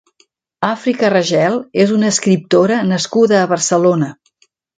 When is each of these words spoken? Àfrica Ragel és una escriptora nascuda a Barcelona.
Àfrica 0.69 1.11
Ragel 1.13 1.57
és 1.83 1.93
una 1.97 2.09
escriptora 2.15 2.79
nascuda 2.93 3.39
a 3.43 3.53
Barcelona. 3.53 4.11